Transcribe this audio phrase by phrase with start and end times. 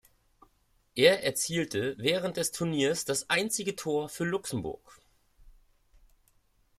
[0.95, 4.99] Er erzielte während des Turnieres das einzige Tor für Luxemburg.